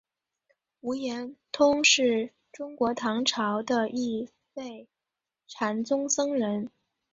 [0.79, 4.87] 无言通是中国唐朝的一位
[5.47, 6.71] 禅宗僧人。